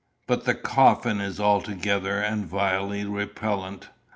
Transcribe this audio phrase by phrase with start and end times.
[0.25, 3.89] But the coffin is altogether and vilely repellent.